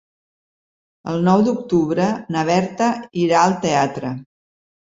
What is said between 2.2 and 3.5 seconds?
na Berta irà